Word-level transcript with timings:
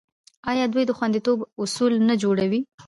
آیا 0.51 0.65
دوی 0.73 0.83
د 0.87 0.91
خوندیتوب 0.97 1.39
اصول 1.63 1.93
نه 2.09 2.15
جوړوي؟ 2.23 2.59